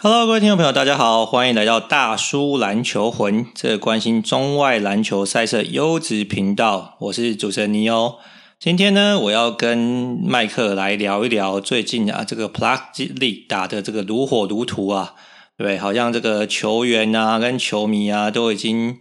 [0.00, 6.94] Hello，各位听众朋友，大家好，欢迎来到大叔篮球魂，这个关心中外篮球赛事优质频道。
[7.00, 8.14] 我是主持人尼欧。
[8.60, 9.76] 今天呢，我要跟
[10.24, 15.14] 麦克来聊一聊最近啊，这个 Plus League 打的这个如火如荼啊，
[15.56, 15.76] 对不对？
[15.76, 18.98] 好像这个球员啊跟球迷啊都已经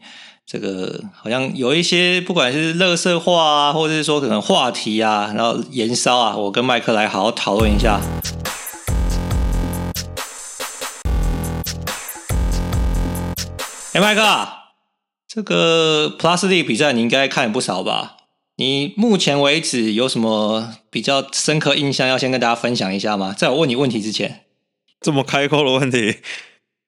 [0.47, 8.01] 这个好像有一些不管是垃圾话啊，或者是说可能话题啊，然后延烧啊，我跟麦克来好好讨论一下。
[13.97, 14.21] 哎，麦克，
[15.27, 18.17] 这个 Plus League 比赛你应该看不少吧？
[18.57, 23.33] 你目前为止有什么比较深刻印象要先跟大家分享一下吗？
[23.35, 24.45] 在我问你问题之前，
[25.01, 26.17] 这么开阔的问题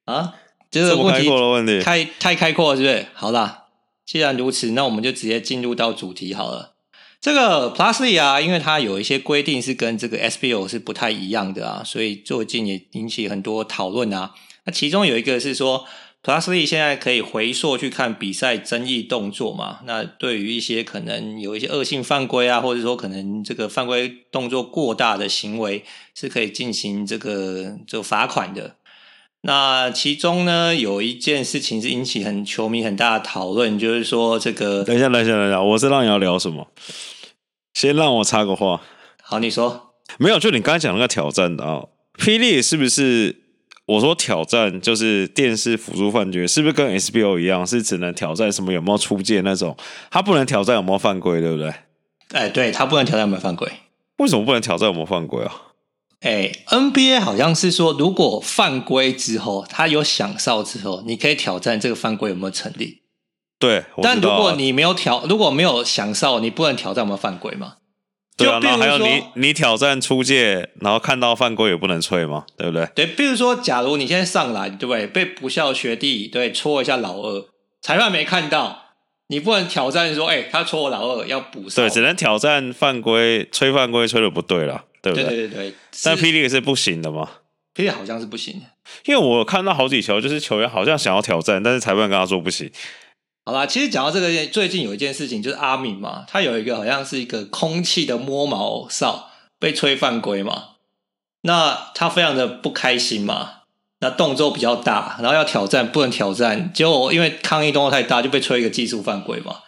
[0.06, 0.36] 啊？
[0.70, 3.08] 就是问题这么开阔的问题，太太开阔了，是不是？
[3.16, 3.64] 好啦，
[4.06, 6.76] 既然如此，那我们就直接进入到主题好了。
[7.20, 14.36] 这个 Plus League 啊，因为它有一些规定是跟这个 SBO 是不太一样的啊，所以最近也引起很多讨论啊。
[14.66, 15.88] 那其中有一个是说。
[16.22, 19.80] Plus League 现在可以回溯去看比赛争议动作嘛？
[19.86, 28.76] 那对于一些可能有一些恶性犯规啊，或者说可能这个犯规动作过大的行为，是可以进行这个就罚款的。
[29.44, 34.84] 那其中呢，有一件事情是引起很球迷很大的讨论，就是说这个……
[34.84, 36.68] 等一下，等一下，等一下，我是让你要聊什么。
[37.74, 38.82] 先让我插个话。
[39.22, 39.94] 好，你说。
[40.18, 41.86] 没有，就你刚才讲那个挑战的啊
[42.18, 43.44] 霹雳是不是？
[43.90, 49.76] 我说挑战就是电视辅助犯规，是不是跟 SBO 一样，是只能挑战什么有没有出界那种？
[50.12, 51.74] 他不能挑战有没有犯规，对不对？
[52.34, 53.68] 哎，对，他不能挑战有没有犯规。
[54.18, 55.52] 为什么不能挑战有没有犯规啊？
[56.20, 63.02] 哎，NBA 好像是说，如果犯规之后，他有响哨之后，你可以挑战这个犯规有没有成立。
[63.58, 67.78] 对，但如果你没有挑，如果没有响哨，你不能挑战有没有犯规吗？
[68.40, 72.88] 对啊，然后还有你，你挑战出界，然后看到犯规也不能吹嘛，对不对？
[72.96, 75.06] 对，比如说，假如你现在上篮，对不对？
[75.06, 77.46] 被不孝学弟对戳一下老二，
[77.82, 78.94] 裁判没看到，
[79.28, 81.84] 你不能挑战说，哎，他戳我老二要补上。
[81.84, 85.26] 对，只能挑战犯规，吹犯规吹的不对了，对不对？
[85.28, 85.74] 对对对对。
[86.04, 87.30] 但霹雳是不行的嘛？
[87.76, 88.62] 霹雳好像是不行，
[89.06, 92.70] 因为我看到好几球，就是球员好像想要挑战，但是裁判跟他说不行。
[93.50, 100.76] 好啦，其实讲到这个，最近有一件事情，就是阿敏嘛，他有一个好像是一个空气的摸毛哨被吹犯规嘛，
[101.42, 103.62] 那他非常的不开心嘛，
[104.02, 109.62] 那动作比较大，然后要挑战不能挑战，结果因为抗议动作太大，就被吹一个技术犯规嘛。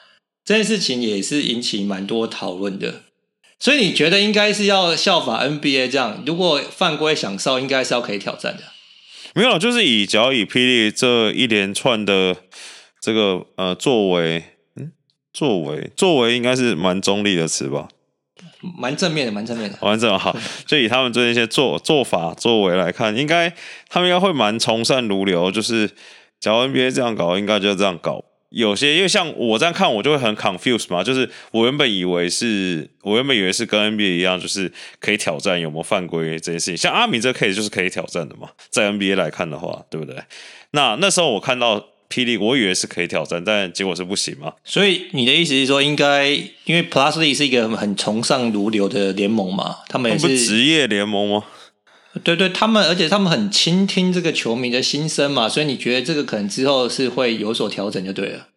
[0.45, 3.01] 这件事情也是引起蛮多讨论的，
[3.57, 8.61] 所以你觉得应该是要效法 NBA 这样，如果犯规响哨，应该是要可以挑战的。
[9.33, 12.35] 没有，就是以只要以霹雳这一连串的。
[13.01, 14.43] 这个呃，作为，
[14.75, 14.91] 嗯，
[15.33, 17.89] 作为，作为应该是蛮中立的词吧，
[18.79, 20.19] 蛮正面的，蛮正面的，蛮正面。
[20.19, 23.51] 好，就以他们这一些做做法作为来看，应该
[23.89, 25.51] 他们应该会蛮从善如流。
[25.51, 25.89] 就是，
[26.39, 28.23] 假如 NBA 这样搞，应该就这样搞。
[28.49, 31.03] 有些因为像我这样看，我就会很 confused 嘛。
[31.03, 36.77] 就是我原本以为是，我原本以为是跟 NBA 一样，就是可以挑战有没有犯规这件事情。
[36.77, 40.21] 像阿米这个 case 就是可以挑战的嘛，在 NBA 来看的话，对不对？
[40.71, 41.87] 那那时候我看到。
[42.11, 44.51] 霹雳，我以为是可以挑战，但结果是不行嘛。
[44.65, 46.27] 所以你的意思是说，应该
[46.65, 51.45] 因为 Plus League 是一个很崇尚如流的联盟嘛，他们也是职业联盟吗？
[52.23, 58.47] 对对，他们而且他们很倾听这个球迷的心声嘛，所以你觉得这个可能之后是会有所调整就对了。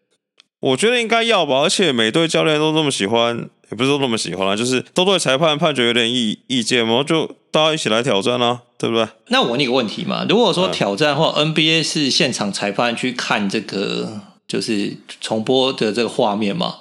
[0.58, 3.48] 我觉得应该要吧，而且每队教练都这么喜欢。
[3.74, 9.04] 也不是说那么喜欢啊，就是都对裁判判决有点意意见嘛，就大家一起来挑战啊，对不对？
[9.30, 16.76] 那我问你个问题嘛，如果说挑战或 NBA 是现场裁判去看这个，就是重播的这个画面嘛？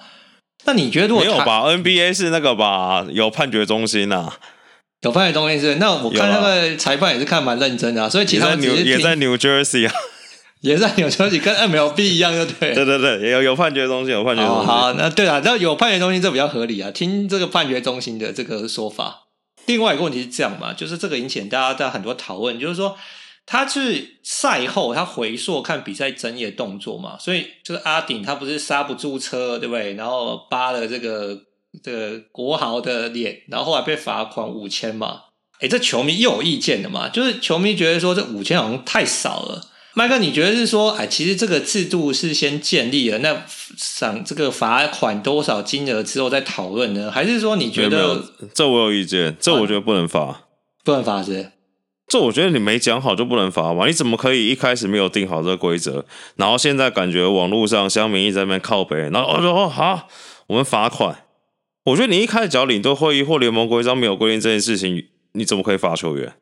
[0.65, 3.03] 那你觉得如果没有吧？NBA 是那个吧？
[3.09, 4.37] 有判决中心呐、啊，
[5.01, 5.75] 有判决中心是？
[5.75, 9.93] 那我看那个裁判也是看蛮认真的、啊，所以其他也在，也在 New Jersey 啊。
[10.63, 12.73] 也是有消息跟 MLB 一样，就对。
[12.73, 14.61] 对对对，有有判决中心，有判决中心。
[14.61, 16.89] 哦、好，那对啊，那有判决中心这比较合理啊。
[16.89, 19.27] 听这个判决中心的这个说法。
[19.65, 22.97] 另外一个问题是这样嘛，就是这个引起大家大家很多讨论，就是说
[23.45, 29.95] 他去赛后他回溯看比赛争议的动作嘛，所以就是阿顶他不是刹不住车，对不对？
[29.95, 31.37] 然后扒了这个
[31.83, 35.23] 这个国豪的脸，然后后来被罚款五千嘛。
[35.59, 39.61] 哎，这球迷又有意见的嘛，就是球迷觉得说这五千好像太少了。
[39.95, 43.43] 麦克，你觉得是说，哎，其实这个制度是先建立了，那
[43.77, 47.11] 赏这个罚款多少金额之后再讨论呢？
[47.11, 48.23] 还是说你觉得？
[48.55, 50.45] 这我有意见，这我觉得不能罚，
[50.83, 51.51] 不能罚是？
[52.07, 53.85] 这我觉得你没讲好就不能罚嘛？
[53.85, 56.05] 你怎么可以一开始没有定好这个规则，
[56.37, 60.07] 然后现在感觉网络上乡民一直在那边靠北，然后哦哦好，
[60.47, 61.19] 我们罚款。
[61.85, 66.33] 我觉得你一开始只要领队会议或联盟规章没有规定这件事情，你怎么可以罚球员？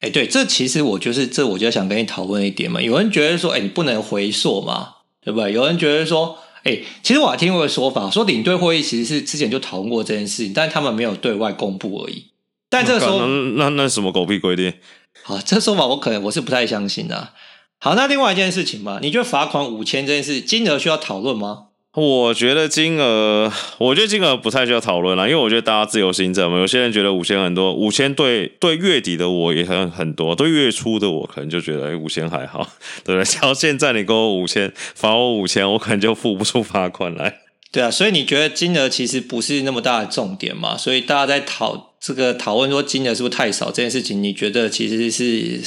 [0.00, 2.80] 哎，对，这其实我就是这，我就想跟你讨论一点嘛。
[2.80, 5.52] 有人觉得说，哎，你不能回溯嘛，对不对？
[5.52, 12.26] 有人觉得说，哎，其实我还听过个说法，说领队会议其实是之前就讨论过这件事情，但是他们没有对外公布而已。
[12.70, 14.72] 但这个时候，那那，那什么狗屁规定？
[15.24, 17.32] 好，这说法我可能我是不太相信的啊。
[17.80, 21.67] 好，那另外一件事情嘛，你觉得罚款五千这件事金额需要讨论吗？
[21.98, 26.58] 我觉得金额，我觉得金额不太需要讨论了，因为我觉得大家自由心证嘛。
[26.58, 32.60] 有些人觉得五千很多，五千对对月底的我也很很多，对月初的我可能就觉得哎五千还好，
[33.04, 33.24] 对不对？
[33.24, 37.40] 像现在你给我五千，罚我五千，我可能就付不出罚款来。
[37.72, 40.76] 对啊，所以你觉得金额其实不是那么大的重点嘛？
[40.76, 45.60] 所以大家在讨这个讨论说金额是不是太少这件事情，你觉得其实是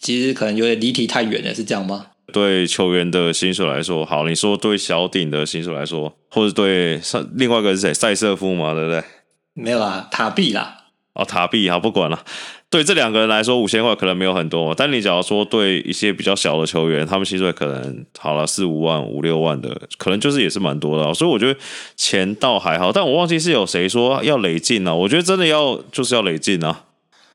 [0.00, 2.06] 其实可能有点离题太远了，是这样吗？
[2.30, 7.92] 对球员的薪水来说，好，你说对小顶的薪水来说，或者对上另外一个是谁？
[7.92, 9.02] 塞瑟夫嘛，对不对？
[9.52, 10.78] 没有啊，塔比啦。
[11.12, 12.24] 哦，塔比，好，不管了。
[12.70, 21.12] 对这两个人来说，五千块可能没有很多，但你假如说对一些比较小的球员，他们薪水可能好了四五万、五六万的，可能就是也是蛮多的。
[21.12, 21.58] 所以我觉得
[21.96, 24.94] 钱倒还好，但我忘记是有谁说要累进啊？
[24.94, 26.84] 我觉得真的要就是要累进啊。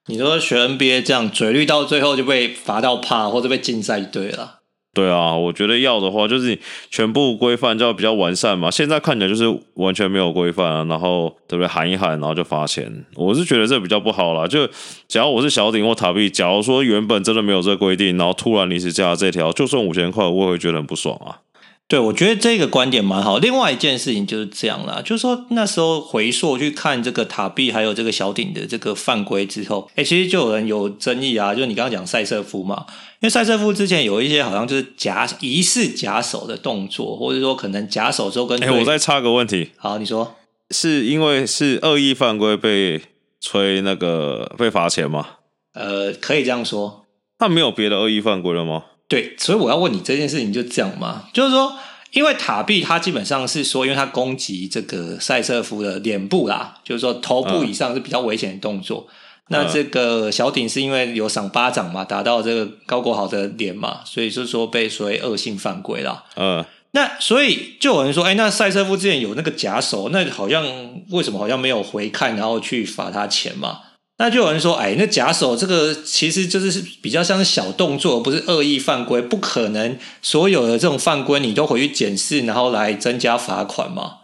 [0.05, 4.54] 你说学 NBA 这样嘴绿到最后就被罚到怕，或者被禁赛，一堆了。
[4.95, 6.59] 对啊，我觉得要的话，就是你
[6.89, 8.71] 全部规范就要比较完善嘛。
[8.71, 9.43] 现在看起来就是
[9.73, 11.67] 完全没有规范啊，然后对不对？
[11.67, 13.05] 喊一喊，然后就罚钱。
[13.15, 14.47] 我是觉得这比较不好啦。
[14.47, 14.65] 就
[15.09, 21.44] 假如我是小顶或塔币，假如说原本真的没有这个规定，然后突然临时加了这条，就算五千块，我也会觉得很不爽啊。
[21.87, 23.37] 对，我觉得这个观点蛮好。
[23.37, 32.87] 另外一件事情就是这样啦，就是说那时候回溯去看这个塔比还有这个小顶的这个犯规之后，哎，其实就有人有争议啊，就是你刚刚讲赛瑟夫嘛，
[33.19, 38.59] 因为赛瑟夫之前有一些好像就是假疑似假手的动作，或者说可能假手之后跟……
[38.63, 40.35] 哎，我再插个问题，好，你说
[40.71, 42.99] 是因为是恶意犯规被
[43.39, 45.27] 吹那个被罚钱吗？
[45.75, 47.05] 呃，可以这样说，
[47.37, 48.85] 他没有别的恶意犯规了吗？
[49.07, 51.73] 对，所以我要问你这件事情就这样嘛，就是说，
[52.11, 59.05] 因为塔比他基本上是说，因为他攻击这个赛瑟夫的脸部啦，就是说头部以上是比较危险的动作。
[59.07, 59.13] 嗯、
[59.49, 66.23] 那这个小顶是因为有赏巴掌嘛，打到这个高国豪的脸嘛，所以就是说被所谓恶性犯规啦。
[66.35, 70.65] 嗯，那所以就有人说，哎，那赛瑟夫之前有那个假手，那好像
[71.11, 73.81] 为什么好像没有回看，然后去罚他钱嘛？
[74.17, 84.19] 那就有人说，哎，那假手这个其实就是比较像是小动作，不是恶意犯规，不可能所有的这种犯规你都回去检视，然后来增加罚款嘛？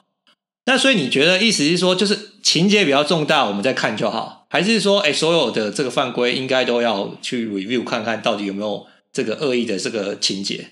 [0.65, 10.67] 那所以你觉得意思是说，就是情节比较重大，我们再看就好，还是说，哎，所有的这个犯规应该都要去 review 看看到底有没有这个恶意的这个情节？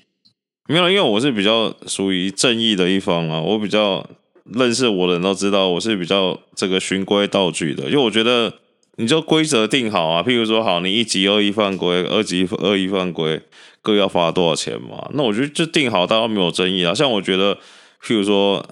[0.69, 4.07] 没有，因为我是比较属于正义的一方啊，我比较
[4.45, 8.53] 认识我的人都知道，我是比较这个循规蹈矩的，因为我觉得。
[8.99, 13.41] 你就规则定好啊，譬如说，好，你一级恶意犯规，二级恶意犯规，
[13.81, 15.09] 各要罚多少钱嘛？
[15.13, 16.93] 那我觉得就定好，大家没有争议啊。
[16.93, 17.55] 像我觉得，
[18.03, 18.65] 譬如说，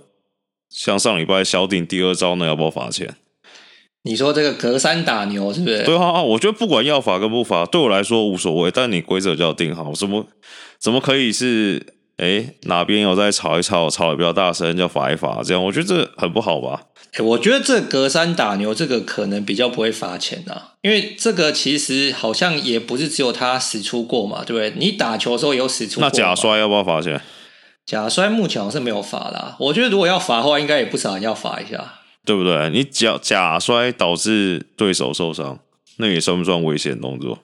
[0.70, 3.16] 像上礼拜小顶第二招，那要不要罚钱？
[4.04, 5.84] 你说这个隔山打牛是不是？
[5.86, 8.70] 对啊，我觉得不管要罚跟不罚，对我来说无所谓。
[8.70, 10.28] 但你规则就要定好，怎么
[10.78, 11.94] 怎么可以是？
[12.18, 16.82] 哎，哪边有在吵一吵，吵得比较大声，就罚一罚，这样我觉得这很不好吧？
[17.18, 24.74] 哎，我觉得这隔山打牛这个可能比较不会罚钱啊，因为这个其实好像也不是只有他使出过嘛，对不对？
[24.78, 26.08] 你打球的时候有使出过？
[26.08, 27.20] 那假摔要不要罚钱？
[27.86, 31.94] 假摔目前好像是没有罚的，我觉得如果要罚的话，应该也不少人要罚一下，
[32.26, 32.70] 对不对？
[32.70, 35.60] 你假假摔导致对手受伤，
[35.98, 37.40] 那也算不算危险动作？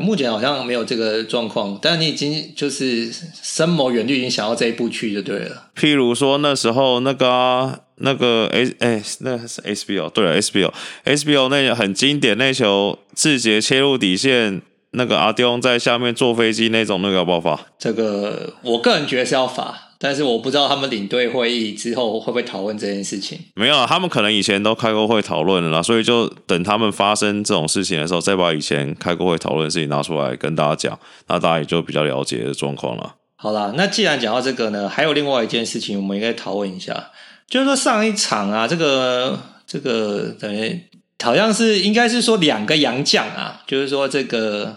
[0.00, 5.70] 目前好像没有这个状况，但你已经就是深谋远虑，已经想要这一步去就对了。
[5.76, 10.72] 譬如说那时候那个、啊、那个哎哎，那是 SBO 对了 SBO
[11.04, 17.60] SBO 那很经典那球，志杰切入底线，那个阿刁在下面坐飞机那种，那个要不要罚？
[17.78, 19.90] 这个我个人觉得是要罚。
[20.02, 23.38] 但是我不知道他们领队会议之后会不会讨论这件事情。
[23.54, 33.14] 没有，他们可能以前都开过会讨论了啦，所以就等他们发生这种事情的时候，再把以前开过会讨论的事情拿出来跟大家讲，那大家也就比较了解的状况了。
[33.36, 37.10] 好啦，那既然讲到这个呢，还有另外一件事情，我们应该讨论一下，
[37.48, 40.80] 就是说上一场啊，这个这个等于
[41.22, 44.76] 好像是应该是说两个洋将啊，就是说这个。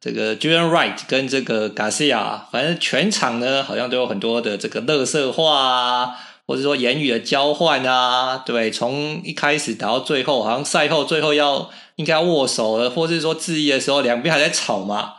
[0.00, 6.16] 这个 Jordan Wright 跟这个 Garcia，反正全场呢好像都有很多的这个垃圾话啊，
[6.46, 15.16] 或者说言语的交换啊，对，从一开始打到最后，好像赛后最后要应该要握手了，或是说致意的时候，两边还在吵嘛，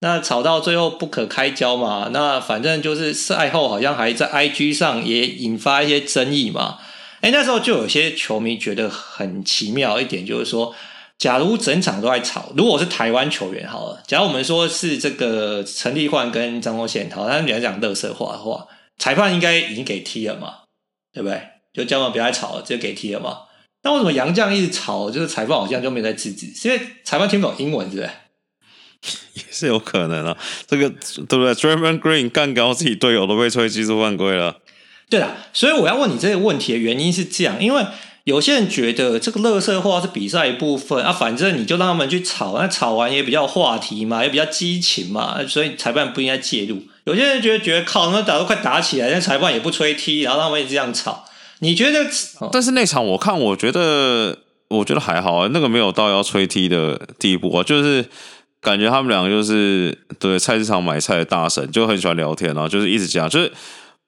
[0.00, 6.78] 那吵到最后不可开交嘛，那反正就是赛后好像还在 IG 上也引发一些争议嘛，
[7.20, 10.74] 哎，那时候就有些球迷觉得很奇妙一点，就是说。
[11.18, 18.66] 假如整场都在吵，如果我是台湾球员好了，假如我们说是这个陈立焕跟张宗宪，好，他们俩讲乐色话的话，
[18.98, 20.58] 裁判应该已经给踢了嘛，
[21.14, 21.40] 对不对？
[21.72, 23.38] 就叫他们不要再吵了，直接给踢了嘛。
[23.82, 26.52] 那为什么杨绛一直吵，就是裁判好像就没在制止？
[26.54, 28.10] 是因为裁判听不懂英文，是不是？
[29.34, 34.58] 也是有可能啊，这个对不对？Draymond Green 干高自己队友都被吹技术犯规了。
[35.08, 37.86] 对啦，所以我要问你这个问题的原因是这样，因为。
[38.26, 46.82] 有些人觉得这个垃圾话是比赛一部分啊，反正你就让他们去吵，那吵完也比较话题嘛，也比较激情嘛，所以裁判不应该介入。
[47.04, 51.24] 有些人觉得觉得靠，那打都快打起来，那裁判也不吹踢，然后他们也这样吵。
[51.60, 52.04] 你觉得？
[52.50, 54.36] 但是那场我看，我觉得
[54.70, 58.04] 我觉得还好啊，那个没有到要吹踢的地步啊，就是
[58.60, 63.52] 感觉他们两个就是对菜市场买菜的大神，就很喜欢聊天啊，就是一直讲，就是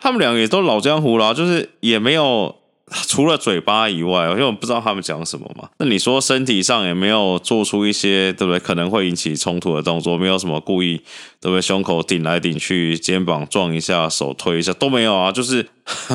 [0.01, 2.58] 他们两个也都老江湖了，就是也没有。
[3.07, 5.69] 除了嘴巴以外，因为我不知道他们讲什么嘛。
[5.79, 8.59] 那你说身体上也没有做出一些对不对？
[8.59, 10.97] 可能会引起冲突的动作，没有什么故意
[11.41, 11.61] 对不对？
[11.61, 15.63] 胸口顶来顶去，肩膀撞一下，手推一下都没有啊，就是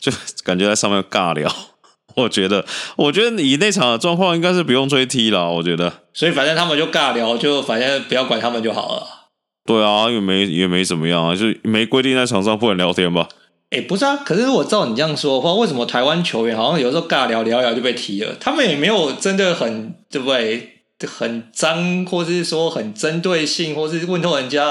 [0.00, 1.50] 就，就感觉在上面尬聊。
[2.16, 2.64] 我觉得，
[2.96, 5.50] 我觉得你那场的状况应该是不用追踢了。
[5.50, 9.06] 我觉得，所以反正他们就尬聊，就反正不要管他们就好了。
[9.66, 13.26] 对啊，也没也没怎么样啊，就没规定在场上不能聊天吧。
[13.70, 18.36] 哎，不是啊，可是我照你这样说的话，为什么台湾球员好像有时候尬聊聊聊就被踢了？
[18.38, 20.70] 他们也没有真的很对不对？
[21.06, 24.64] 很脏，或者是说很针对性，或是问候人家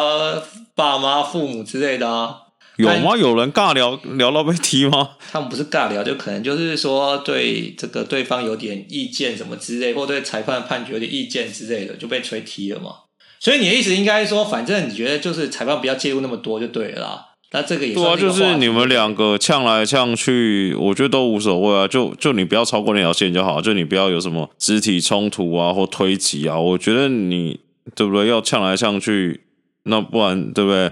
[0.73, 2.37] 爸妈、父母之类的啊？
[2.77, 3.15] 有吗？
[3.15, 5.11] 有人尬聊聊到被踢吗？
[5.31, 12.95] 他们不是尬聊，就可能就是说对这个对方有点意见什么之类，或对裁判判决有点意见之类的，就被吹踢了嘛。
[13.39, 17.25] 所以你的意思应该说，反正你觉得就是裁判不要介入那么多就对了啦。
[17.53, 21.87] 那这个也对啊，就是你们两个呛来呛去，我觉得都无所谓啊。
[21.87, 26.59] 就就你不要超过那条线就好，就你不要有什么肢体冲突啊或推挤啊。
[26.59, 27.59] 我觉得你
[27.95, 28.27] 对不对？
[28.27, 29.41] 要呛来呛去，
[29.83, 30.91] 那不然对不对？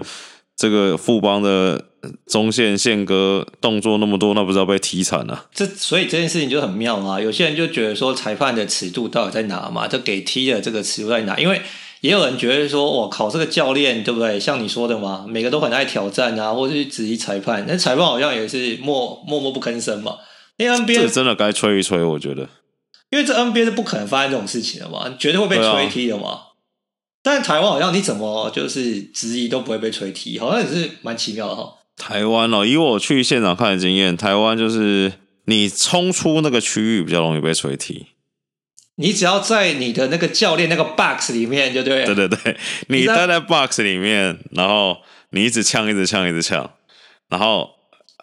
[0.54, 1.86] 这个富邦的
[2.26, 5.46] 中线宪哥动作那么多，那不是要被踢惨了？
[5.52, 7.20] 这所以这件事情就很妙啊。
[7.20, 9.88] 有些人就觉得说，裁判的尺度到底在哪嘛？
[9.88, 11.36] 就给踢的这个尺度在哪？
[11.40, 11.60] 因为
[12.02, 14.38] 也有人觉得说，我靠，这个教练对不对？
[14.38, 17.64] 像你说的嘛，每个都很爱挑战啊，或者是质疑裁判。
[17.66, 20.16] 那裁判好像也是默默默不吭声嘛。
[20.56, 22.48] 因为 NBA 这真的该吹一吹，我觉得，
[23.10, 26.28] 因为这 NBA 是不可能发生这种事情的嘛，绝对会被吹踢的嘛。
[26.28, 26.40] 啊、
[27.22, 31.74] 但是台湾好像你怎么就是质疑都不会被吹踢，好像也是蛮奇妙的哈。
[31.96, 35.12] 台湾哦，以我去现场看的经验，台湾就是
[35.44, 38.06] 你冲出那个区域比较容易被吹踢。
[38.96, 42.04] 你只要在你的那个教练那个 box 里面，就对。
[42.04, 42.56] 对对对，
[42.88, 44.98] 你待在 box 里面，然后
[45.30, 46.70] 你一直呛，一直呛，一直呛，
[47.28, 47.70] 然后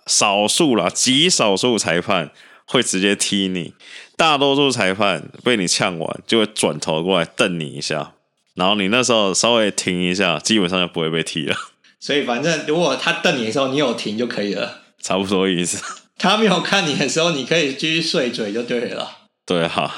[0.05, 2.31] 少数啦，极少数裁判
[2.65, 3.73] 会直接踢你，
[4.15, 8.13] 大多数裁判被你呛完就会转头过来瞪你一下，
[8.53, 11.55] 然后你那时候稍微停一下，基本上就不会被踢了。
[11.99, 15.83] 所以反正如果他瞪你的时候，你有停就可以了，差不多意思。
[16.17, 19.17] 他没有看你的时候，你可以继续碎嘴就对了。
[19.45, 19.95] 对哈。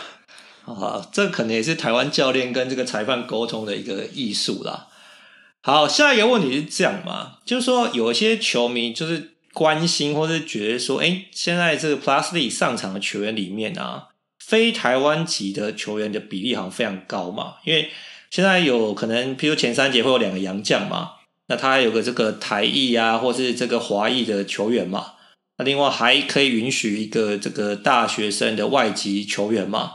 [0.65, 4.87] 啊，这可能也是台湾教练跟这个裁判沟通的一个艺术啦。
[5.61, 14.07] 好，下一个问题是这样嘛，就是说有些球迷就是关心或是觉得说，哎，现在这个 Plusley 上场的球员里面啊，
[14.39, 17.55] 非台湾籍的球员的比例好像非常高嘛。
[17.63, 17.91] 因为
[18.29, 21.11] 现在有可能，譬如前三节会有两个洋将嘛，
[21.47, 25.13] 那他还有个这个台裔啊，或是这个华裔的球员嘛。
[25.57, 29.93] 那另外还可以允许一个这个大学生的外籍球员嘛。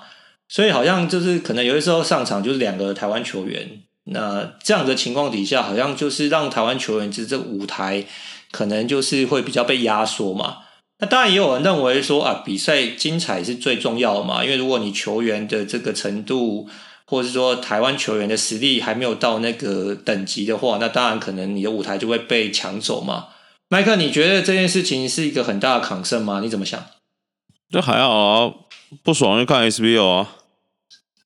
[0.48, 8.04] 所以好像就是可能有些时候上场就是两个台湾球员，那这样的情况底下，好像就是让台湾球员其实这舞台
[8.50, 10.58] 可能就是会比较被压缩嘛。
[10.98, 16.68] 那当然也有人认为说啊，比赛精彩是最重要的嘛，因为如果你球员的这个程度，
[17.06, 23.26] 或者是说台湾球员的实力还没有到那个等级的话，那当然可能你的舞台就会被抢走嘛。
[23.68, 26.40] 麦克，你觉得这件事情是一个很大的抗胜吗？
[26.40, 26.82] 你怎么想？
[27.68, 28.52] 这还好啊。
[29.02, 30.28] 不爽就看 SBO 啊，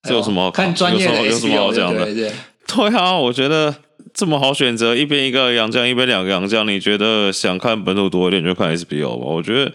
[0.02, 2.04] 这有什么好看专业有什么好讲的？
[2.06, 3.74] 对，对，对，对啊，我觉得
[4.14, 6.66] 这么好选择，一边一个洋将，一边两个洋将。
[6.66, 9.26] 你觉得想看本土多一点，就看 SBO 吧。
[9.26, 9.72] 我觉得，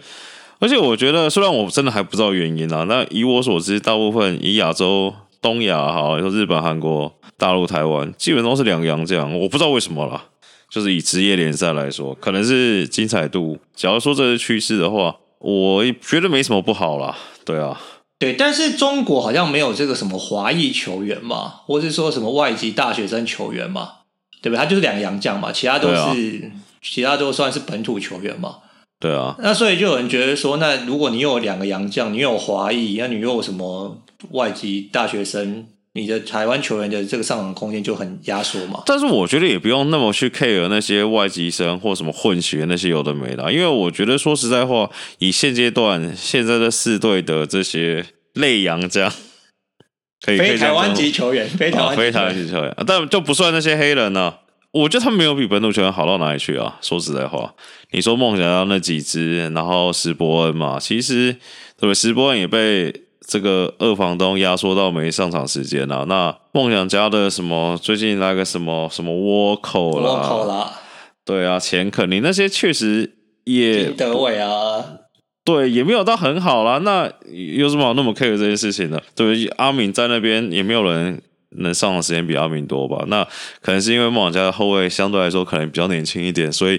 [0.60, 9.38] 而且我觉得，虽然我真的还不知道原因啊，那以我所知，大部分以亚洲、东亚哈，说日本、韩国、大陆、台湾，基本都是两个洋将。
[9.39, 10.25] 我不知道为什么啦，
[10.70, 13.60] 就是以职业联赛来说，可能是精彩度。
[13.75, 17.15] 假如说这是趋势的话，我觉得没什么不好啦。
[17.46, 17.80] 对啊，
[18.18, 23.90] 对，但是中国好像没有这个什么华裔球员嘛，或是说什么外籍大学生球员嘛，
[24.42, 24.58] 对不对？
[24.58, 26.16] 他就是两个洋将嘛，其他都是、啊、
[26.82, 28.58] 其他都算是本土球员嘛。
[29.00, 33.98] 对啊，那所以就有人觉得说，那如果你又有两个洋将，你又有华裔，那你又有什么
[34.32, 38.84] 外籍大学生，你的台湾球员的这个上场空间就很压缩嘛。
[38.86, 49.10] 但是我觉得也不用那么去 care 那些外籍生或什么混血那些有的没的，因为我觉得说实在话，以现阶段现在的四队的这些类洋 这样，
[50.22, 54.40] 可以非台湾籍球员，非台湾、哦、非台湾籍球员，但就不算那些黑人呢、啊。
[54.72, 56.78] 我觉得他们没有比本土球员好到哪里去啊！
[56.82, 57.54] 说实在话，
[57.92, 61.94] 你说梦想家那几支，然后石伯恩嘛，其实对不对？
[61.94, 62.94] 石伯恩也被
[63.25, 66.05] 这个二房东压缩到没上场时间了。
[66.08, 70.72] 那梦想家的什么最近那个什么什么倭寇啦，倭寇啦，
[71.25, 74.86] 对啊，钱肯尼那些确实也德伟啊，
[75.44, 76.77] 对，也没有到很好啦。
[76.79, 79.01] 那有什么好那么 care 这件事情的？
[79.15, 81.22] 对，阿敏在那边也没有人。
[81.58, 83.05] 能上的时间比阿敏多吧？
[83.08, 83.24] 那
[83.62, 86.77] 可能是因为梦想家的后卫相对来说可能比较年轻一点，所以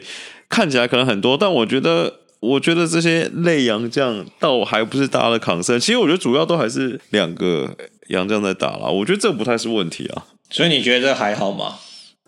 [0.51, 1.35] 看起来可能很多。
[1.35, 2.13] 但我觉得，
[2.47, 5.79] 我觉得这些类洋将倒还不是大家的抗生。
[5.81, 7.77] 其实我觉得主要都还是两个
[8.09, 8.87] 洋将在打啦。
[8.87, 10.25] 我觉得这不太是问题啊。
[10.51, 11.75] 所以你觉得这还好吗？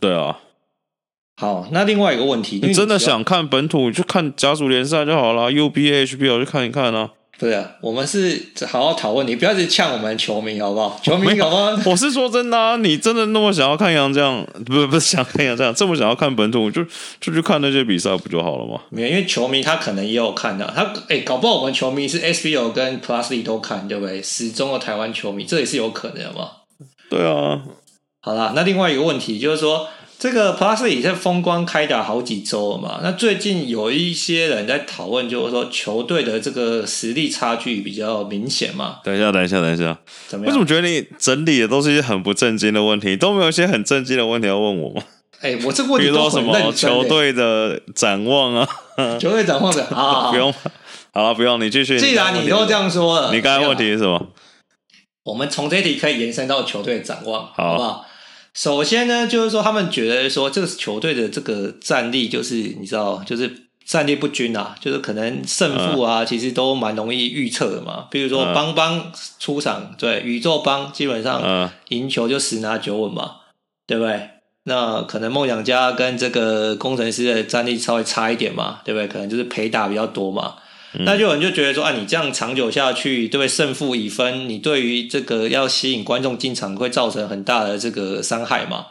[0.01, 0.41] 对啊。
[1.37, 5.53] 好，那另外一个问题，你，真的想看本土，就看甲组联赛就好了。
[5.53, 7.11] UBA、HBL 去看一看啊。
[7.39, 10.99] 不是、啊，我们是好好讨论，你不要去呛我们球迷好不好？
[11.01, 11.71] 球迷好不好？
[11.89, 16.85] 我是说真的啊，你真的那么想要看杨绛，不是不是想看杨绛，这么想要看本土，就
[17.21, 18.81] 就去看那些比赛不就好了吗？
[18.91, 24.21] 没有，因为球迷他可能也有看的，他哎、欸，搞不好我们球迷是 SBL 跟 Plus League 都看，对不对？
[24.21, 26.51] 始终的台湾球迷，这也是有可能的嘛。
[27.09, 27.63] 对啊，
[28.21, 29.87] 好啦，那另外一个问题就是说。
[30.19, 32.99] 这个 Plus League 在风光开打好几周了嘛？
[33.05, 38.97] 那最近有一些人在讨论，就是说球队的这个实力差距比较明显嘛？
[39.05, 39.97] 等一下，等一下，等一下，
[40.27, 40.53] 怎么样？
[40.53, 45.03] 为什么觉得你整理的都是一些很不正经的问题，都没有一些很正经的问题要问我吗？
[45.41, 46.63] 哎，我这个问题都很认真。
[46.63, 48.69] 比如说什么球队的展望啊？
[49.21, 50.33] 球队展望的 啊？
[50.33, 50.53] 不用，
[51.13, 51.97] 好了，不用你继续。
[51.97, 54.27] 既然你都这样说了，你刚才问题是什么？
[55.23, 58.05] 我们从这一题可以延伸到球队展望，好，好不好？
[58.59, 68.09] 首先呢，就是说他们觉得说这个球队的这个战力，就是你知道，就是战力不均啊，就是可能胜负啊，其实都蛮容易预测的嘛。
[68.11, 73.37] 比如说邦邦出场，对宇宙邦基本上赢球就十拿九稳嘛，
[73.87, 74.29] 对不对？
[74.65, 79.07] 那可能梦想家跟这个工程师的战力稍微差一点嘛，对不对？
[79.07, 80.57] 可能就是陪打比较多嘛。
[80.93, 83.49] 那就有人就觉得说，啊，你这样长久下去，对不对？
[83.49, 88.87] 胜负已分，你对于这个要吸引观众进场，会造成很大的这个伤害嘛？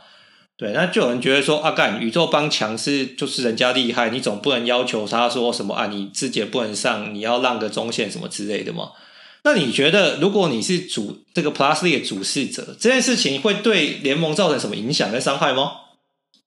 [0.58, 5.88] 对，那就有人觉得说，啊，干宇宙帮强是就是人家厉害，你总不能要求他说什么啊？
[5.88, 8.90] 你自己也不能上，你要让个中线什么之类的嘛？
[9.44, 15.72] 那你觉得，如果你是主这个 Plus 的主事者，这件事情会对联盟造成什么影响跟伤害吗？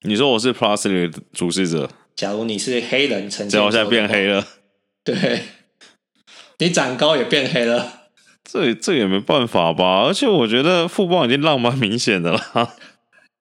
[0.03, 4.47] 你说我是 Plus 的主事者，假如你是黑人，成结果现在变黑了。
[5.03, 5.43] 对，
[6.59, 8.03] 你长高也变黑了，
[8.45, 10.03] 这这也没办法吧？
[10.07, 12.41] 而且我觉得富邦已经浪蛮明显的了，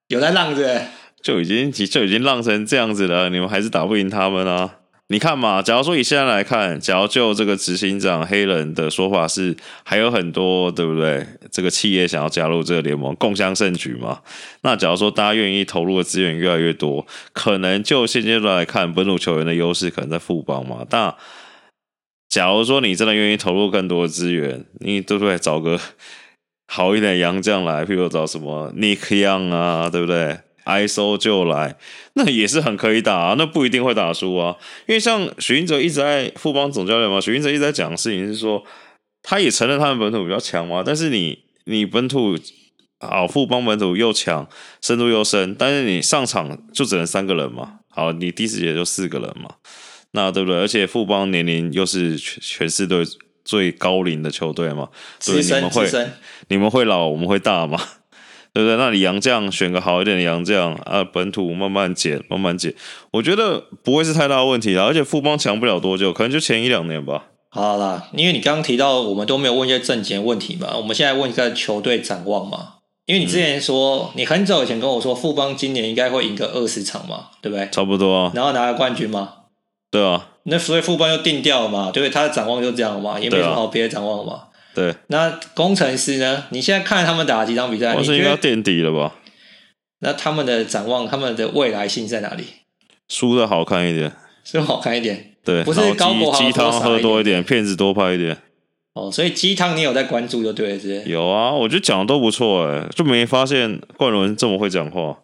[0.07, 0.85] 有在浪着，
[1.21, 4.75] 就已经就已经浪成这样子了，你们还是打不赢他们啊？
[5.11, 11.25] 你看嘛，假如说以现在来看，假如就这个执行长黑人的说法是还有很多，对不对？
[11.51, 14.19] 这个企业想要加入这个联盟，共襄盛举嘛。
[14.61, 20.85] 那假如说大家愿意投入的资源越来越多，可能就现阶段来看，本土球员的优势可能在富邦嘛。
[20.87, 21.11] 但
[22.29, 25.37] 假如说你真的愿意投入更多的资源，你对不对？
[25.39, 25.79] 找个
[26.71, 31.75] 好一点洋将来，譬如找什么 Nick Young 啊，对不对？ISO 就来，
[32.13, 34.55] 那也是很可以打啊，那不一定会打输啊。
[34.85, 38.63] 因为像许晋哲一直在富邦总教练嘛，许晋哲一直在讲的事情是说，
[39.23, 42.37] 他也承认他们本土比较强嘛，但是你你本土
[42.99, 44.47] 好，富邦本土又强，
[44.81, 49.55] 深度又深，但是你上场就只能三个人嘛，好，你第四节就四个人嘛。
[50.11, 50.59] 那对不对？
[50.59, 53.03] 而且富邦年龄又是全全世队
[53.45, 55.89] 最高龄的球队嘛，所以你们会
[56.49, 57.77] 你们会老，我们会大嘛，
[58.53, 58.77] 对不对？
[58.77, 62.73] 那你洋将选个好一点的洋将啊，本土慢慢减，慢慢减，
[63.11, 64.83] 我觉得不会是太大的问题啦。
[64.83, 67.25] 而且富邦强不了多久，可能就前一两年吧。
[67.51, 72.73] 好啦，因为你刚刚提到我们都没有问一些正经问题嘛，我们现在问一下球队展望嘛。
[73.05, 77.67] 因为你之前说、嗯、你很早以前跟我说富邦今年应该会赢个二十场嘛，对不对？
[77.71, 78.31] 差不多啊。
[78.35, 79.33] 然后拿个冠军嘛。
[79.91, 82.13] 对啊，那所以副班又定掉了嘛，对不对？
[82.13, 84.43] 他的展望就这样嘛，也没什么好别的展望了嘛。
[84.75, 86.45] 对，那工程师呢？
[86.49, 89.15] 你现在看他们打几场比赛，我是应该垫底了吧？
[90.01, 92.43] 那他们的展望，他们的未来性在哪里？
[93.07, 94.11] 输的好看一点，
[94.43, 98.37] 输好看一点，对，不是高国豪鸡汤喝多一点，骗子多拍一点。
[98.93, 105.17] 哦，所以鸡汤你有在关注就对了，是有啊，我觉得讲的都不错哎，就没发现冠伦这么会讲话，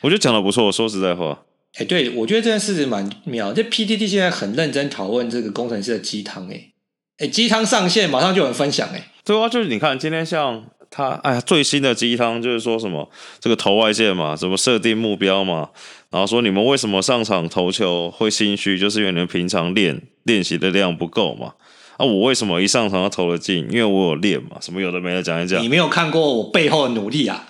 [0.00, 1.42] 我觉得讲的不错，说实在话。
[1.78, 3.52] 哎，对，我觉得这件事情蛮妙。
[3.52, 6.72] 这 PDD 现在很认真讨论这个工程师的鸡汤，哎，
[7.18, 13.10] 哎，鸡汤上线马上就有人分享，哎，对啊，就是你看今天像他，哎呀，最新的鸡汤就是说什么
[13.40, 15.68] 这个投外线嘛，怎么设定目标嘛，
[16.10, 21.52] 然后说你们为什么上场投球会心虚，就是因为你们平常练练习的量不够嘛。
[21.98, 23.66] 啊，我为什么一上场要投得进？
[23.70, 25.62] 因为我有练嘛，什么有的没的讲一讲。
[25.62, 27.46] 你没有看过我背后的努力啊？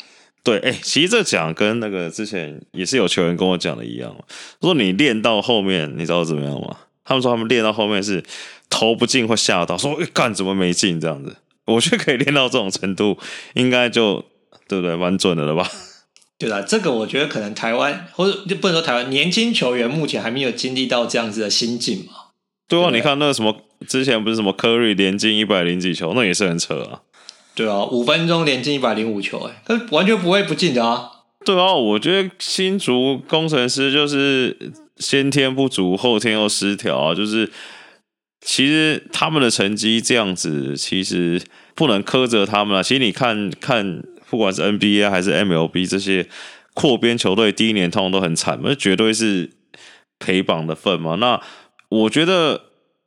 [0.46, 4.14] 对，哎、欸，其实这讲跟那个之前也是有球员跟我讲的一样，
[4.62, 6.76] 说你练到后面，你知道怎么样吗？
[7.04, 8.22] 他们说他们练到后面是
[8.70, 11.34] 投不进会吓到，说哎干、欸、怎么没进这样子？
[11.64, 13.18] 我觉得可以练到这种程度，
[13.54, 14.24] 应该就
[14.68, 14.94] 对不对？
[14.94, 15.68] 蛮准的了吧？
[16.38, 22.12] 对啦，这个我觉得可能台湾或者就不能说台湾年轻球员目前还没有经历到这样子的心境嘛。
[22.68, 23.56] 对啊，对你看那个什么
[23.88, 27.02] 之前不是什么科瑞连进一百零几球，那也是很扯啊。
[27.56, 31.10] 对啊，五分钟连进一百零五球，哎，他完全不会不进的啊。
[31.42, 37.14] 对啊，我觉得新竹工程师就是先天不足，后天又失调啊。
[37.14, 37.50] 就是
[38.42, 41.40] 其实他们的成绩这样子，其实
[41.74, 42.82] 不能苛责他们啊。
[42.82, 46.28] 其实你看看，不管是 NBA 还是 MLB 这些
[46.74, 49.50] 扩编球队，第一年通常都很惨，那绝对是
[50.18, 51.14] 陪榜的份嘛。
[51.14, 51.40] 那
[51.88, 52.64] 我觉得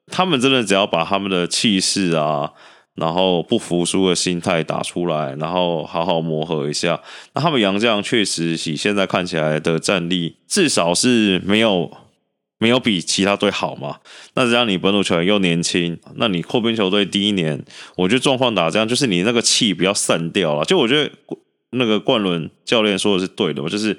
[0.07, 2.53] 他们真的只要把他们的气势啊。
[2.99, 7.01] 然后不服输的心态打出来，然后好好磨合一下。
[7.33, 11.91] 那他们洋将确实以现在看起来的战力，至少是没有
[12.59, 13.97] 没有比其他队好嘛。
[14.35, 17.63] 那这样你本土球员又年轻，那你扩编球队第一年，
[17.95, 20.65] 我觉得状况打这样，就是你那个气不要散掉了。
[20.65, 21.11] 就我觉得
[21.71, 23.97] 那个冠伦教练说的是对的嘛，就是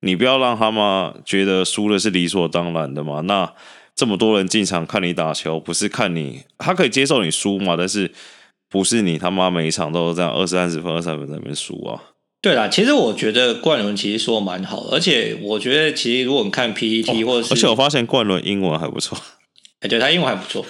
[0.00, 3.20] 你不要让他们觉得输的是理所当然的嘛。
[3.20, 3.52] 那
[3.96, 7.74] 这么多人进场看你打球，不是看你，他可以接受你输嘛？
[7.76, 8.12] 但是
[8.68, 12.02] 不是你他妈每一场都这样二三十分、二三十分在那边输啊？
[12.42, 19.18] 对啦，其实我觉得冠伦其实说蛮好的，而且我觉得其实如果你看 PPT 或者是，而且我发现冠伦英文还不错，
[19.80, 20.64] 哎，对他英文还不错。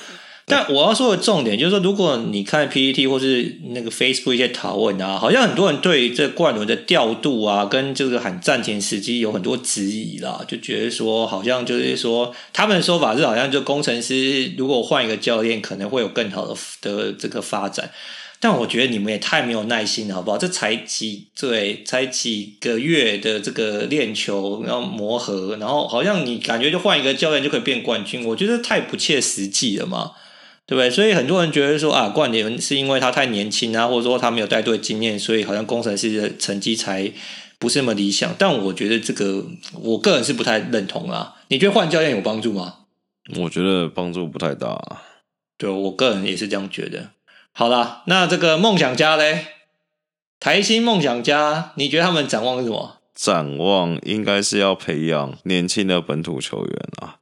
[0.49, 17.91] 但我要说的重点就是说，如果你看 PPT 或是那个 Facebook 一些讨论啊，好像很多人对这冠伦的调度啊，跟这个喊暂停时机有很多质疑啦，就觉得说好像就是说他们的说法是好像就工程师如果换一个教练，可能会有更好的的这个发展。
[18.39, 20.39] 但我觉得你们也太没有耐心了，好不好？
[20.39, 30.13] 这才几对，才几个月的这个练球，然后磨合，然后好像你感觉就换一个教练就可以变冠军，我觉得太不切实际了嘛。
[30.67, 30.91] 对不对？
[30.91, 37.13] 所以很多人觉得说啊，冠联是因为他太年轻啊，或者说他没有带队经验，所以好像工程师的成绩才
[37.59, 38.35] 不是那么理想。
[38.37, 39.47] 但我觉得这个，
[39.81, 41.37] 我个人是不太认同啊。
[41.49, 42.79] 你觉得换教练有帮助吗？
[43.37, 45.03] 我觉得帮助不太大。
[45.57, 47.11] 对，我个人也是这样觉得。
[47.53, 49.47] 好啦，那这个梦想家嘞，
[50.39, 52.99] 台新梦想家，你觉得他们展望是什么？
[53.15, 57.16] 展望应该是要培养年轻的本土球员啊。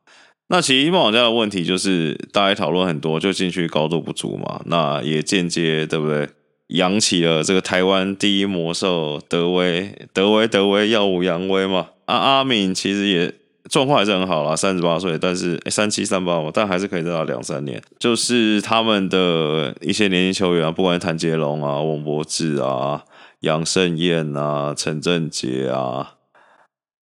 [0.49, 4.61] 那其实梦想家的问题就是，大家讨论很多，就进去高度不足嘛。
[4.67, 6.29] 那也间接对不对，
[6.67, 11.89] 扬起了这个台湾第一魔兽德威，德威德威耀武扬威嘛。
[12.05, 13.33] 啊，阿敏其实也
[13.71, 17.83] 状况还是很好啦，三十八岁，但是三七三八嘛，但还是可以再打两三年。
[17.99, 23.05] 就是他们的一些年轻球员啊，不管是谭杰龙啊、王柏智啊、
[23.41, 26.17] 杨胜燕啊、陈振杰啊、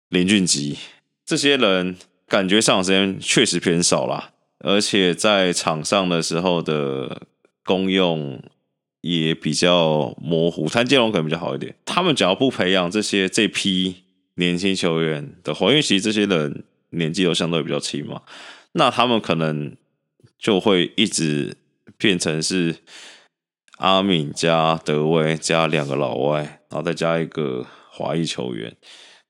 [0.08, 0.76] 林俊吉
[1.24, 1.96] 这些人。
[2.30, 7.22] 感觉上场时间确实偏少啦，而且在场上的时候的
[7.64, 8.40] 功用
[9.00, 10.68] 也比较模糊。
[10.68, 11.74] 谭建龙可能比较好一点。
[11.84, 14.04] 他们只要不培养这些这批
[14.36, 18.22] 年轻球员的话，因为其实这些人年纪都相对比较轻嘛，
[18.74, 19.74] 那他们可能
[20.38, 21.56] 就会一直
[21.98, 22.76] 变成是
[23.78, 28.76] 阿敏加德威加两个老外，然后再加一个华裔球员。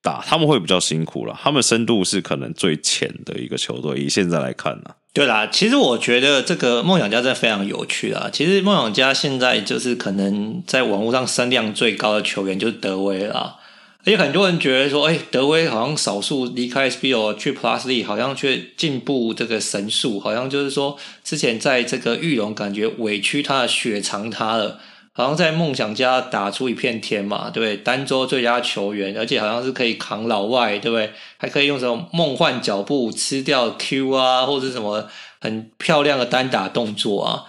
[0.03, 4.95] 打他们会比较辛苦了，他们深度是可能最浅的一个球队，以现在来看呢。
[5.13, 8.31] 对啦，其实我觉得这个梦想家真的非常有趣啦。
[8.33, 13.57] 其实梦想家现在就是可能在网络上声量最高的球员就是德威啦，
[14.01, 24.79] 而且很多人觉得说，哎，德威好像少数离开 SBL 去 Plus 力好像却进步这个神速，好像就是说之前在这个玉龙感觉委屈他的血藏他了。
[25.21, 27.77] 好像在梦想家打出一片天嘛，对不对？
[27.77, 31.13] 单周最佳球员，而且好像是可以扛老外，对不对？
[31.37, 35.09] 还可以用什么梦幻脚步吃掉 Q 啊，或者什么
[35.41, 37.45] 很漂亮的单打动作啊。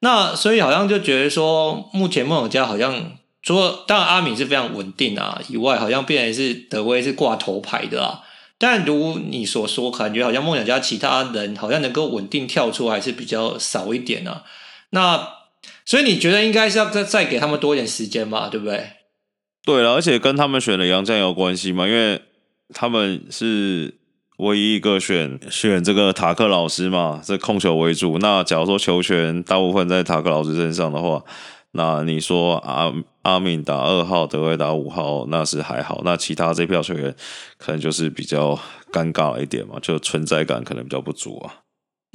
[0.00, 3.12] 那所以好像就觉得说，目前梦想家好像
[3.42, 8.22] 除了当然阿敏是非常稳定啊以外，好像变成是德威是挂头牌的啊。
[8.58, 14.44] 但如你所说，感觉好像梦想家其他人好像能够稳定跳出还是比较少一点啊。
[14.90, 15.35] 那
[15.86, 18.90] 所以你觉得应该是要再再给他们多一点时间嘛，对不对？
[19.64, 22.20] 对了，而且跟他们选的杨将有关系嘛，因为
[22.74, 23.94] 他们是
[24.38, 28.18] 唯一一个选选这个塔克老师嘛，这控球为主。
[28.18, 31.24] 那假如说球权大部分在塔克老师身上的话，
[31.72, 36.02] 那你说阿阿敏打二号，德威打五号，那是还好。
[36.04, 37.14] 那其他这票球员
[37.58, 38.58] 可能就是比较
[38.92, 41.65] 尴尬一点嘛，就存在感可能比较不足啊。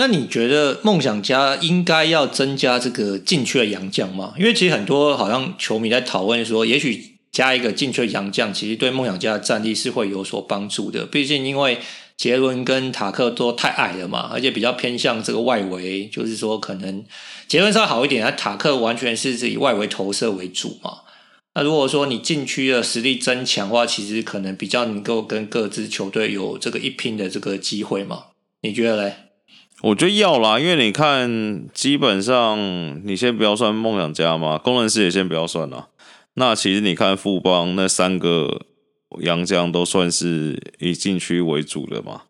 [0.01, 4.33] 那你觉得梦想家应该要增加这个禁区的洋将吗？
[4.35, 11.05] 因为其实很多好像球迷在讨论说，也许加一个禁区的洋将，其实对梦想家的战力是会有所帮助的。
[11.05, 11.77] 毕竟因为
[12.17, 17.05] 杰伦跟塔克都太矮了嘛，而且比较偏向这个外围，就是说可能
[17.47, 21.01] 杰伦稍微好一点，而塔克完全是以外围投射为主嘛。
[21.53, 28.23] 那如果说你禁区的实力增强的话，其实可能比较能够跟各支球队有这个一拼的这个机会嘛？
[28.63, 29.15] 你觉得嘞？
[29.81, 35.87] 我觉得要啦，因为你看，基本上你先不要算梦想家嘛，工程师也先不要算啦。
[36.35, 38.61] 那其实你看富邦那三个
[39.21, 42.21] 洋将都算是以禁区为主的嘛。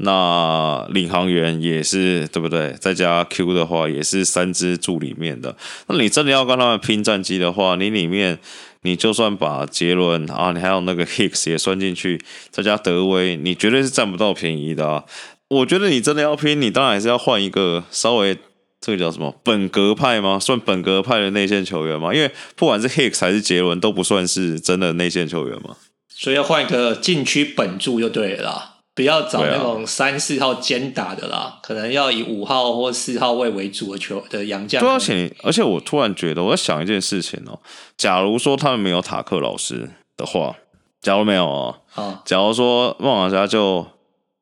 [0.00, 2.72] 那领航员也是对不对？
[2.80, 5.56] 再加 Q 的话，也是三支柱里面的。
[5.86, 8.38] 那你真的要跟他们拼战绩的话，你里面
[8.82, 15.04] 你就算把杰伦啊，你还有那个 Hicks 也算进去，再加德威，你绝对是占不到便宜的啊。
[15.48, 18.36] 我觉得你真的要拼，你当然还是要换一个稍微
[18.80, 20.38] 这个叫什么本格派吗？
[20.38, 22.12] 算本格派的内线球员吗？
[22.12, 25.76] 因为不管是 Hicks 还是杰伦，都不算是真的内线球员嘛。
[26.08, 34.82] 所以要换一个禁区本柱就对了啦，不要找那种三四号兼打的啦，啊、可能要以五号或四号位为主的球的洋将。
[34.82, 37.58] 对，而且而且我突然觉得，我在想一件事情哦，
[37.96, 40.54] 假如说他们没有塔克老师的话，
[41.00, 43.86] 假如没有哦，啊，假如说梦想家就。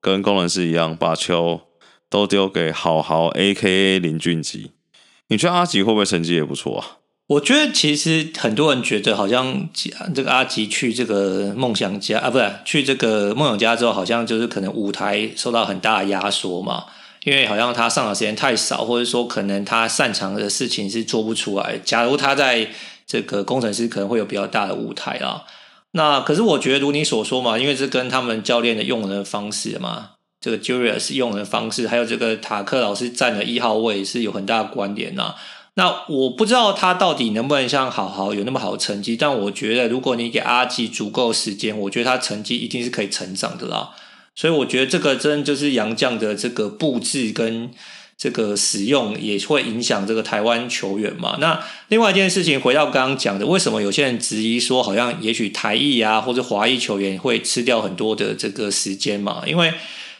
[0.06, 1.62] 跟工人是一样，把球
[2.08, 4.70] 都丢给好好 A.K.A 林俊吉。
[5.26, 7.02] 你觉得阿吉会不会成绩也不错啊？
[7.26, 9.68] 我觉得其实很多人觉得好像
[10.14, 16.84] 这个阿吉去这个梦想家啊，不是去这个梦想家之后，好像就是可能舞台受到很大的压缩嘛。
[17.24, 21.76] 因为好像他上场时间太少，或者说可能他擅长的事情是做不出来。
[21.84, 22.68] 假如他在
[23.04, 25.42] 这个工程师可能会有比较大的舞台啊。
[25.92, 35.34] 那可是我觉得，如你所说嘛，因为是跟他们教练的用人方式嘛，这个 Julius 用人方式，还有这个塔克老师站的一号位是有很大的关联呐。
[35.74, 43.90] 那我不知道他到底能不能像好好有那么好的成绩，但我觉得如果你给阿吉足够时间，我觉得他成绩一定是可以成长的啦。
[44.34, 47.70] 所以我觉得这个真就是杨将的这个布置跟。
[48.18, 51.36] 这个使用也会影响这个台湾球员嘛？
[51.38, 59.42] 那另外一件事情，回到刚刚讲的，为什么有些人质疑说，好像也许台裔啊或者华裔球员会吃掉很多的这个时间嘛？
[59.46, 59.74] 因为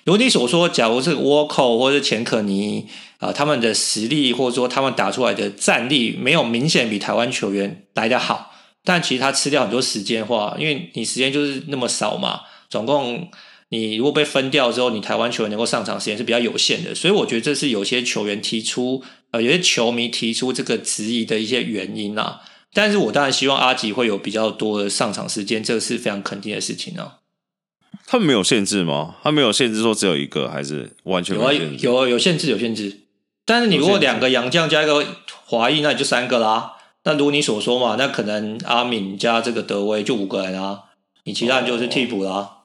[0.04, 2.87] 如你所说，假如是沃寇或者钱可尼
[3.18, 8.52] 啊，他们的实力或者说他们打出来的战力没有明显比台湾球员来得好，
[8.85, 13.30] 但其实他吃掉很多时间的话，因为你时间就是那么少嘛，总共。
[13.68, 19.02] 你如果被分掉之后，你台湾球员能够上场时间是比较有限的，所以我觉得这是有些球员提出，
[19.33, 22.42] 呃，有些球迷提出这个质疑的一些原因啊。
[22.72, 27.18] 但是我当然希望阿吉会有比较多的上场时间，这个是非常肯定的事情啊。
[28.07, 29.16] 他们没有限制吗？
[29.22, 31.52] 他没有限制说只有一个，还是完全没有？
[31.52, 33.00] 有啊，有有限制，有限制。
[33.44, 35.05] 但是你如果两个洋将加一个
[35.44, 36.74] 华裔，那你就三个啦。
[37.05, 40.85] 那如你所说嘛，那可能阿敏加这个德威就五个人啊，
[41.24, 42.55] 你其他人就是替补啦。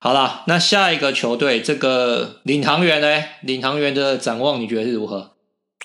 [0.00, 3.24] 好啦，那下一个球队这个领航员呢？
[3.42, 5.32] 领航员的展望你觉得是如何？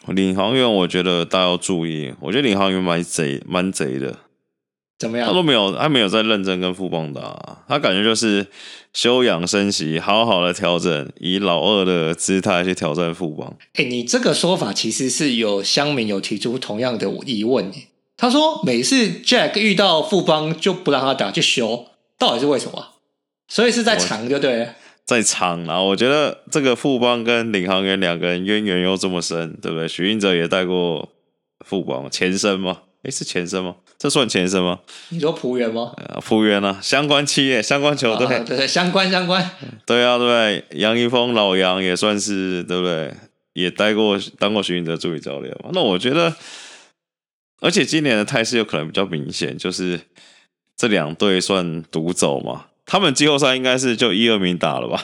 [0.08, 2.14] 领航员，我觉得大家要注意。
[2.22, 4.18] 我觉得领航员蛮贼，蛮贼的。
[5.00, 5.28] 怎么样？
[5.28, 8.46] 他都没有，他没有在认真跟富邦打，他感觉就是
[8.94, 13.56] 休养生息，好好的调整，以老二的姿态去挑战富邦。
[13.74, 17.72] 哎、欸，你这个说法其实是有乡民有提出同样的疑问。
[18.16, 21.88] 他说每次 Jack 遇到富邦就不让他打，就休，
[22.20, 22.90] 到底是为什么？
[23.54, 24.74] 所以是在藏就对了，
[25.06, 25.86] 在长，然后！
[25.86, 29.88] 我觉得这个富邦跟领航员两个人渊源又这么深，对不对？
[29.88, 31.08] 许晋哲也带过
[31.64, 32.80] 富邦前身吗？
[33.04, 33.76] 诶，是前身吗？
[34.00, 34.80] 这算前身吗？
[35.10, 35.94] 你说浦原吗？
[36.26, 39.48] 浦原啊，相关企业、相关球队，对、啊、对，相关相关。
[39.86, 40.80] 对啊，对不对？
[40.80, 43.14] 杨一峰老杨也算是对不对？
[43.54, 45.70] 也带过当过徐云哲助理教练嘛。
[45.74, 46.34] 那我觉得，
[47.62, 50.00] 而且今年的态势有可能比较明显，就是
[50.76, 52.66] 这两队算独走嘛。
[52.86, 55.04] 他们季后赛应该是就一二名打了吧？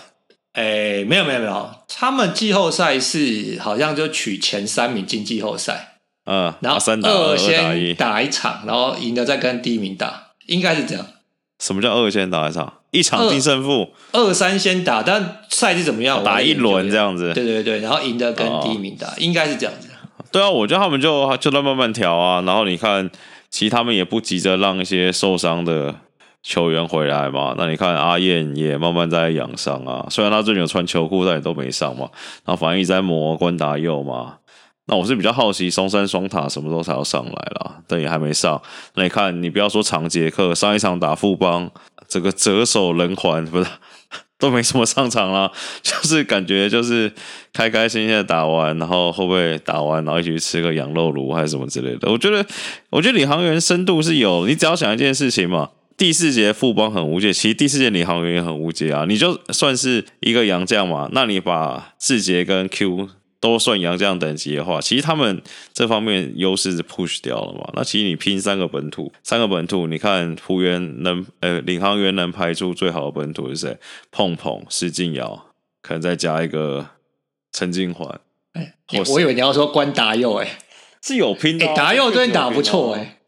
[0.54, 11.06] 哎、欸，没有没有没有，他们季后赛是好像就取前三名进季后赛，嗯，然后三打二先打一场，然后赢了再跟第一名打，应该是这样。
[11.60, 12.74] 什么叫二先打一场？
[12.92, 16.24] 一场定胜负，二三先打，但赛制怎么样？
[16.24, 17.32] 打一轮这样子。
[17.36, 19.88] 对对对，然后赢的跟第一名打，哦、应该是这样子。
[20.32, 23.10] 对啊，我觉得他们就就在慢慢调啊，然后你看，
[23.52, 25.96] 其实他们也不急着让一些受伤的。
[26.43, 27.56] 球员回来嘛。
[27.58, 32.10] 那你看阿燕也慢慢在养伤啊，虽然他最近有穿球裤，但也都没上嘛。
[32.45, 34.36] 然后反正一直在磨关达佑嘛。
[34.86, 38.60] 那我是比较好奇松山双塔什么时候才要上来啦，但也还没上。
[38.95, 41.69] 那你看，你不要说长杰克，上一场打富邦，
[42.08, 43.69] 这个折手人寰不是
[44.39, 45.52] 都没什么上场啦，
[45.84, 47.13] 就是感觉就是
[47.54, 52.12] 开开心心的打完，然后会不会打完，然后一起去吃个羊肉炉还是什么之类的。
[52.12, 52.43] 我觉得，
[52.89, 55.69] 我觉得领航员深度是有，你只要想一件事情嘛，
[56.00, 59.06] 第四节富邦很无解，其实第四节领航员也很无解啊。
[59.08, 63.10] 你就算是一个洋将嘛，那你把志杰跟 Q。
[63.42, 67.70] 都算洋将等级的话，其实他们这方面优势是 push 掉了嘛。
[67.74, 73.78] 那其实你拼三个本土，三个本土，你看璞园能呃领航员能排出最好的本土是谁？
[74.12, 75.46] 碰碰、施晋尧，
[75.82, 76.86] 可能再加一个
[77.54, 78.20] 陈金环。
[78.52, 80.60] 哎、欸，我以为你要说关达佑，哎，
[81.02, 81.74] 是有拼的、啊。
[81.74, 83.20] 达佑最近打不错，哎。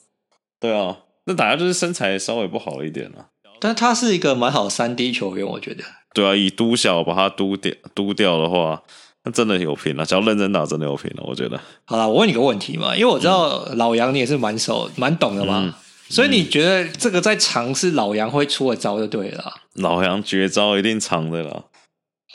[0.60, 3.26] 对啊，那达佑就是身材稍微不好一点了、啊，
[3.60, 5.84] 但他是一个蛮好三 D 球员，我觉得。
[6.14, 8.84] 对啊，以督小把他督掉督掉的话。
[9.24, 11.24] 那真的有拼了，只要认真打，真的有拼了。
[11.28, 11.56] 我觉得。
[11.86, 15.72] 好了，我问你个问题嘛，因为我知道老杨你也是蛮熟、蛮懂的嘛、嗯，
[16.10, 19.54] 所以你觉得这个在尝试老杨会出的招就对了。
[19.76, 21.66] 老杨绝招一定藏的啦。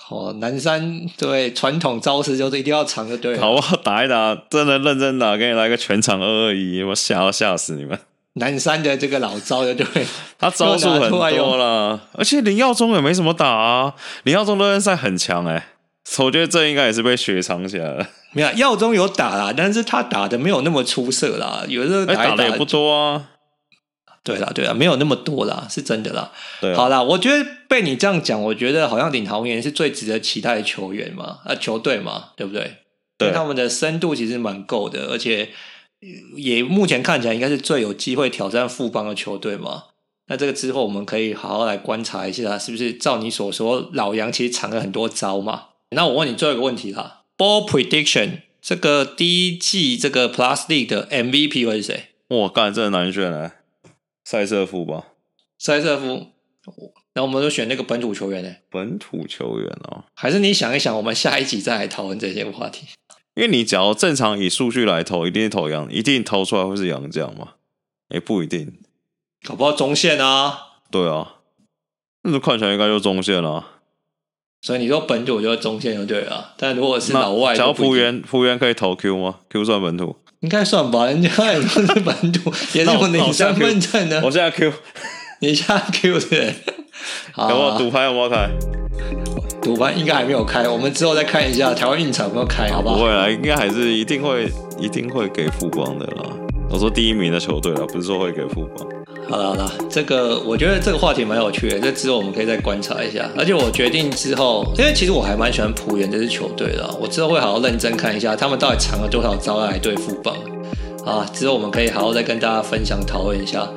[0.08, 3.40] 哦，南山对传统招式就是一定要藏就对了。
[3.40, 3.74] 好不好？
[3.78, 7.98] 打一打，真的认真打，给你来个全场二二一，我吓要吓死你们。
[8.36, 9.84] 南山的这个老招的对，
[10.38, 13.94] 他招数很多了，而且林耀宗也没什么打啊，
[14.24, 15.64] 林耀宗热身赛很强哎、欸。
[16.22, 18.06] 我觉得这应该也是被雪藏起来了。
[18.32, 21.64] 没有，耀宗有打啦，但是他打的没有那么出色啦。
[21.66, 23.30] 有的时候打，打，打的也不多啊。
[24.22, 26.30] 对啦，对啦，没有那么多啦，是真的啦。
[26.60, 32.76] 对啊，好啦，我觉得被你这样讲，我觉得好像领航员是最值得期待的球员嘛，啊，球队嘛，对不对？
[33.18, 35.48] 对，他们的深度其实蛮够的，而且
[36.36, 39.84] 也目前看起来应该是最有机会挑战富邦的球队嘛。
[40.28, 45.68] 那这个之后我们可以好好来观察一下，是不是照你所说，老杨其实藏了很多招嘛？
[45.90, 52.08] 那我问你最后一个问题啦，Ball Prediction 这个第一季这个 Plus League 的 MVP 会是谁？
[52.28, 53.52] 哇，干，这难选呢，
[54.24, 55.12] 塞瑟夫吧？
[55.56, 56.32] 塞瑟夫，
[57.14, 58.56] 那我们就选那个本土球员呢？
[58.68, 62.88] 本土球员哦，还是你想一想，我们下一集再来讨论这些话题。
[63.36, 67.50] 因为你只要正常以数据来投，一定投羊，一定投出来会是洋将嘛？
[68.08, 68.72] 也不一定，
[69.46, 70.58] 搞不好中线啊？
[70.90, 71.34] 对啊，
[72.22, 73.68] 那就看起来应该就中线了啊。
[74.62, 80.16] 所以你说本土就是中线就对了，但如果是老外，只要服务员，服务员可以投 Q 吗？Q 算本土？
[80.40, 84.22] 应该算吧，人家也算是本土， 也是我的身份证呢。
[84.24, 84.72] 我现在 Q，
[85.40, 86.54] 你现在 Q 对？
[87.32, 88.48] 好，有没有赌牌有没有开？
[89.66, 92.94] 赌牌应该还没有开，我们之后再看一下台湾运彩有没有开，好不好？
[92.94, 94.48] 不会啦，应该还是一定会
[94.78, 96.22] 一定会给富邦的啦。
[96.70, 98.86] 我说第一名的球队啦，不是说会给富邦。
[99.28, 103.28] 好了好了，这个我觉得这个话题蛮有趣的，这之后我们可以再观察一下。
[103.36, 110.32] 而且我决定之后，因为其实我还蛮喜欢璞园这支球队的，我之后会好好认真看一下他们到底藏了多少招来对富邦。
[111.04, 113.68] 啊，之后我们可以好好再跟大家分享讨论一下。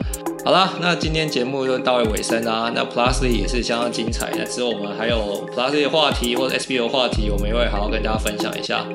[0.45, 2.71] 好了，那今天节目就到尾尾声啦。
[2.73, 8.86] 那 Plus 也是相当精彩的，之后我们还有 Plus 的话题或者 SBO 话题，我们也会好好跟大家分享一下。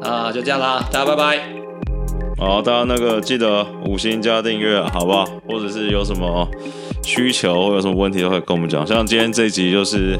[0.00, 1.40] 那就这样啦，大家拜拜。
[2.38, 5.28] 好，大家那个记得五星加订阅，好不好？
[5.46, 6.48] 或者是有什么
[7.04, 8.86] 需求或有什么问题都可以跟我们讲。
[8.86, 10.16] 像今天这一集就是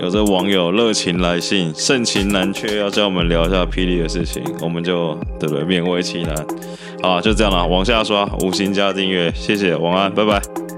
[0.00, 5.64] 有这网友热情来信，盛情难却，要叫我们聊一下霹雳的事情，我们就对不对？
[5.64, 6.34] 勉为其难。
[7.02, 10.77] 啊，就这样了，往下刷，五星加订阅，谢谢，晚安，拜拜。